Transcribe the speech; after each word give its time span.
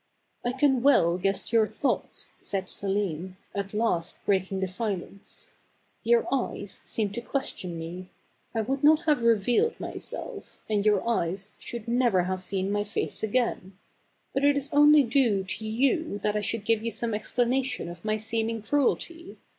"I 0.43 0.51
can 0.51 0.81
well 0.81 1.19
guess 1.19 1.53
your 1.53 1.67
thoughts," 1.67 2.33
said 2.41 2.71
Selim, 2.71 3.37
at 3.53 3.71
last 3.71 4.17
breaking 4.25 4.59
the 4.59 4.65
silence. 4.65 5.51
"Your 6.03 6.25
eyes 6.33 6.81
seem 6.85 7.11
to 7.11 7.21
question 7.21 7.77
me. 7.77 8.09
I 8.55 8.61
would 8.61 8.83
not 8.83 9.01
have 9.01 9.21
revealed 9.21 9.79
myself, 9.79 10.59
and 10.67 10.83
your 10.87 11.07
eyes 11.07 11.51
should 11.59 11.87
never 11.87 12.23
have 12.23 12.41
seen 12.41 12.71
my 12.71 12.83
face 12.83 13.21
again; 13.21 13.77
but 14.33 14.43
it 14.43 14.57
is 14.57 14.73
only 14.73 15.03
due 15.03 15.43
to 15.43 15.67
you 15.67 16.17
that 16.23 16.35
I 16.35 16.41
THE 16.41 16.41
CARAVAN. 16.41 16.41
225 16.41 16.45
should 16.45 16.65
give 16.65 16.83
you 16.83 16.89
some 16.89 17.13
explanation 17.13 17.87
of 17.87 18.03
my 18.03 18.17
seeming 18.17 18.63
cruelty. 18.63 19.37